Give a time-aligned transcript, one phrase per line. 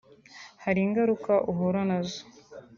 [0.63, 2.21] hari ingaruka uhura na zo